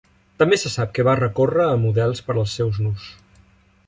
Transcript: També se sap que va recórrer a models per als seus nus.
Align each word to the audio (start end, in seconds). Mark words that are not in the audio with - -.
També 0.43 0.57
se 0.61 0.69
sap 0.75 0.95
que 0.97 1.05
va 1.07 1.13
recórrer 1.19 1.67
a 1.73 1.77
models 1.83 2.23
per 2.31 2.37
als 2.37 2.57
seus 2.61 2.81
nus. 2.87 3.05